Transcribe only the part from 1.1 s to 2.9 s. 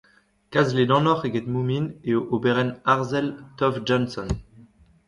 eget Moomin eo oberenn